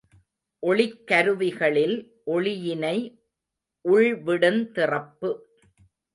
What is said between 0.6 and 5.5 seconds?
ஒளிக்கருவிகளில் ஒளியினை உள்விடுந் திறப்பு.